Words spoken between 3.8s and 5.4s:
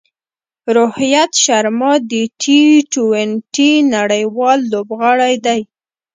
نړۍوال لوبغاړی